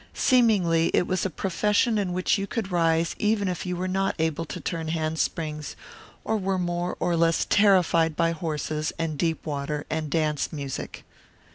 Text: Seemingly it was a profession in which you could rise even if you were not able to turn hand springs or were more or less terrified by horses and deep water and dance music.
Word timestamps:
Seemingly 0.15 0.89
it 0.95 1.05
was 1.05 1.27
a 1.27 1.29
profession 1.29 1.99
in 1.99 2.11
which 2.11 2.35
you 2.39 2.47
could 2.47 2.71
rise 2.71 3.15
even 3.19 3.47
if 3.47 3.67
you 3.67 3.75
were 3.75 3.87
not 3.87 4.15
able 4.17 4.45
to 4.45 4.59
turn 4.59 4.87
hand 4.87 5.19
springs 5.19 5.75
or 6.23 6.37
were 6.37 6.57
more 6.57 6.97
or 6.99 7.15
less 7.15 7.45
terrified 7.45 8.15
by 8.15 8.31
horses 8.31 8.91
and 8.97 9.15
deep 9.15 9.45
water 9.45 9.85
and 9.91 10.09
dance 10.09 10.51
music. 10.51 11.03